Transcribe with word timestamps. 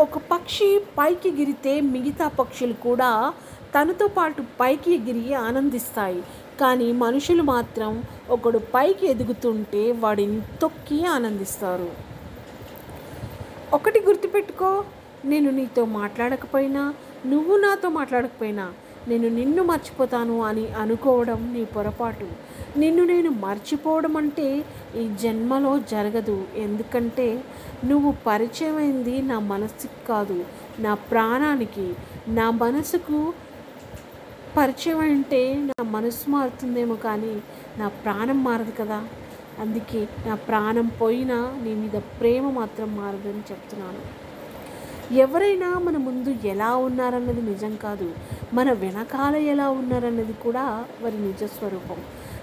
ఒక 0.00 0.18
పక్షి 0.18 0.80
పైకి 0.98 1.28
ఎగిరితే 1.28 1.80
మిగతా 1.80 2.28
పక్షులు 2.28 2.72
కూడా 2.72 3.32
తనతో 3.74 4.06
పాటు 4.08 4.42
పైకి 4.60 4.90
ఎగిరి 4.94 5.34
ఆనందిస్తాయి. 5.34 6.22
కానీ 6.60 6.92
మనుషులు 6.92 7.42
మాత్రం 7.42 8.04
ఒకడు 8.30 8.58
పైకి 8.58 9.06
ఎదుగుతుంటే 9.06 9.82
వాడిని 9.92 10.40
తొక్కి 10.62 11.06
ఆనందిస్తారు. 11.06 11.90
ఒకటి 13.72 14.00
గుర్తుపెట్టుకో 14.00 14.84
నేను 15.24 15.50
నీతో 15.50 15.84
మాట్లాడకపోయినా 15.84 16.94
నువ్వు 17.26 17.56
నాతో 17.56 17.88
మాట్లాడకపోయినా 17.88 18.66
నేను 19.08 19.28
నిన్ను 19.28 19.62
మర్చిపోతాను 19.62 20.42
అని 20.42 20.64
అనుకోవడం 20.72 21.40
నీ 21.52 21.64
పొరపాటు. 21.64 22.28
నిన్ను 22.78 23.04
నేను 23.04 23.30
మర్చిపోవడం 23.30 24.16
అంటే 24.16 24.64
ఈ 24.96 25.04
జన్మలో 25.22 25.72
జరగదు. 25.78 26.36
ఎందుకంటే 26.56 27.44
నువ్వు 27.84 28.14
పరిచయమైంది 28.26 29.22
నా 29.22 29.38
మనసుకు 29.38 30.06
కాదు 30.08 30.44
నా 30.78 30.94
ప్రాణానికి. 30.94 31.86
నా 32.28 32.50
మనసుకు 32.50 33.32
పరిచయం 34.56 34.98
అంటే 34.98 35.42
నా 35.70 35.82
మనసు 35.82 36.30
మారుతుందేమో 36.30 36.94
కానీ 36.94 37.34
నా 37.78 37.88
ప్రాణం 37.88 38.44
మారదు 38.44 38.72
కదా. 38.78 39.00
అందుకే 39.60 40.00
నా 40.26 40.34
ప్రాణం 40.34 40.86
పోయినా 41.00 41.38
నీ 41.64 41.74
మీద 41.74 41.96
ప్రేమ 42.20 42.50
మాత్రం 42.50 42.96
మారదని 42.96 43.44
చెప్తున్నాను. 43.50 44.02
ఎవరైనా 45.14 45.68
మన 45.78 45.96
ముందు 45.96 46.30
ఎలా 46.46 46.70
ఉన్నారన్నది 46.76 47.42
నిజం 47.42 47.76
కాదు. 47.76 48.08
మన 48.54 48.72
వెనకాల 48.72 49.36
ఎలా 49.36 49.70
ఉన్నారన్నది 49.70 50.32
కూడా 50.32 50.84
వారి 51.00 51.18
నిజ 51.18 51.44
స్వరూపం. 51.44 51.96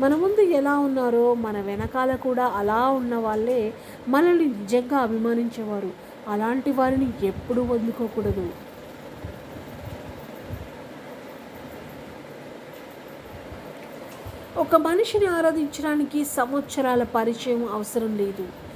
మన 0.00 0.14
ముందు 0.14 0.40
ఎలా 0.40 0.78
ఉన్నారో 0.78 1.34
మన 1.34 1.60
వెనకాల 1.60 2.16
కూడా 2.16 2.46
అలా 2.46 2.88
ఉన్న 2.88 3.14
వాళ్ళే 3.14 3.74
మనల్ని 4.08 4.44
నిజంగా 4.44 4.98
అభిమానించేవారు. 4.98 5.90
అలాంటి 6.28 6.72
వారిని 6.72 7.26
ఎప్పుడూ 7.26 7.62
వదులుకోకూడదు. 7.62 8.50
ఒక 14.56 14.76
మనిషిని 14.76 15.26
ఆరాధించడానికి 15.26 16.24
సంవత్సరాల 16.24 17.02
పరిచయం 17.02 17.68
అవసరం 17.72 18.16
లేదు. 18.16 18.67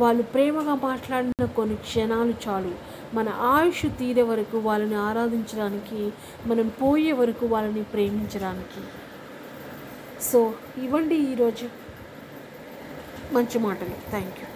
వాళ్ళు 0.00 0.22
ప్రేమగా 0.22 0.74
మాట్లాడిన 0.88 1.44
కొన్ని 1.56 1.76
క్షణాలు 1.76 2.34
చాలు. 2.44 2.72
మన 3.16 3.28
ఆయుష్ 3.28 3.86
తీరే 3.98 4.24
వరకు 4.30 4.56
వాళ్ళని 4.58 4.98
ఆరాధించడానికి 5.08 6.00
మనం 6.48 6.66
పోయే 6.82 7.12
వరకు 7.20 7.46
వాళ్ళని 7.46 7.84
ప్రేమించడానికి. 7.92 8.82
సో 10.22 10.40
ఇవ్వండి 10.84 11.16
ఈరోజు 11.30 11.68
మంచి 13.32 13.58
మాటలు. 13.66 13.96
థ్యాంక్ 14.10 14.38
యూ 14.40 14.48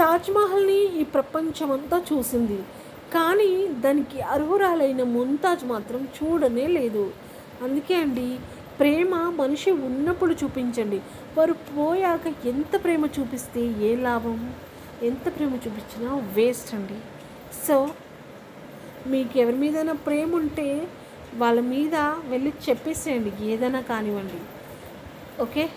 తాజ్మహల్ని 0.00 0.78
ఈ 1.00 1.02
ప్రపంచమంతా 1.16 1.96
చూసింది. 2.12 2.60
కానీ 3.14 3.50
దానికి 3.84 4.20
అర్హురాలైన 4.34 5.02
ముంతాజ్ 5.16 5.64
మాత్రం 5.64 6.08
చూడనే 6.18 6.66
లేదు. 6.78 7.04
అందుకే 7.64 7.94
అండి 7.94 8.28
ప్రేమ 8.80 9.14
మనిషి 9.14 9.70
ఉన్నప్పుడు 9.70 10.34
చూపించండి. 10.34 11.00
వారు 11.38 11.52
పోయాక 11.52 12.46
ఎంత 12.46 12.84
ప్రేమ 12.84 13.06
చూపిస్తే 13.06 13.60
ఏ 13.60 13.96
లాభం? 13.96 14.54
ఎంత 15.02 15.36
ప్రేమ 15.36 15.54
చూపించినా 15.54 16.14
వేస్ట్ 16.14 16.74
అండి. 16.74 16.98
సో 17.66 17.90
మీకు 19.06 19.38
ఎవరి 19.38 19.56
మీదైనా 19.56 19.92
ప్రేమ 19.92 20.36
ఉంటే 20.36 20.88
వాళ్ళ 21.34 21.60
మీద 21.60 21.94
వెళ్ళి 22.28 22.52
చెప్పేసేయండి. 22.68 23.32
ఏదైనా 23.42 23.80
కానివ్వండి. 23.80 24.40
ఓకే? 25.42 25.68